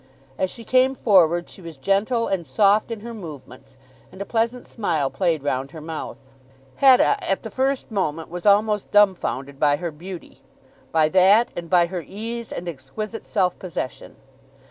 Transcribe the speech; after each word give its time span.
As 0.35 0.49
she 0.49 0.63
came 0.63 0.95
forward 0.95 1.47
she 1.47 1.61
was 1.61 1.77
gentle 1.77 2.27
and 2.27 2.47
soft 2.47 2.89
in 2.89 3.01
her 3.01 3.13
movements, 3.13 3.77
and 4.11 4.19
a 4.19 4.25
pleasant 4.25 4.65
smile 4.65 5.11
played 5.11 5.43
round 5.43 5.69
her 5.69 5.79
mouth. 5.79 6.17
Hetta 6.77 7.23
at 7.23 7.43
the 7.43 7.51
first 7.51 7.91
moment 7.91 8.27
was 8.27 8.43
almost 8.47 8.89
dumbfounded 8.91 9.59
by 9.59 9.75
her 9.75 9.91
beauty, 9.91 10.41
by 10.91 11.07
that 11.09 11.51
and 11.55 11.69
by 11.69 11.85
her 11.85 12.01
ease 12.03 12.51
and 12.51 12.67
exquisite 12.67 13.27
self 13.27 13.59
possession. 13.59 14.15